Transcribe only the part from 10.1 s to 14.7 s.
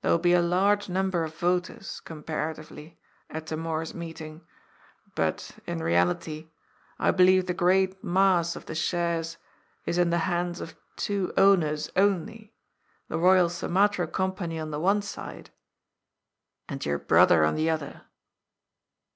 the hands of two owners only, the Royal Sumatra Company